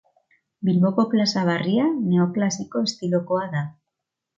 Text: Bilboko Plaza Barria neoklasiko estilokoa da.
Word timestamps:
Bilboko 0.69 1.05
Plaza 1.11 1.45
Barria 1.51 1.85
neoklasiko 2.09 2.87
estilokoa 2.91 3.49
da. 3.59 3.67